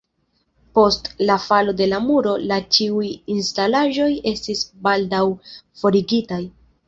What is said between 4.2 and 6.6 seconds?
estis baldaŭ forigitaj.